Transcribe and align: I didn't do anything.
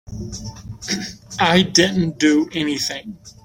I 1.39 1.61
didn't 1.61 2.17
do 2.17 2.49
anything. 2.53 3.19